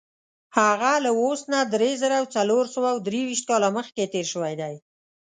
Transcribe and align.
هغه 0.57 0.91
له 1.05 1.11
اوس 1.21 1.41
نه 1.53 1.59
دری 1.73 1.91
زره 2.01 2.17
څلور 2.35 2.63
سوه 2.75 2.89
درویشت 3.05 3.43
کاله 3.49 3.69
مخکې 3.77 4.11
تېر 4.13 4.25
شوی 4.33 4.53
دی. 4.61 4.75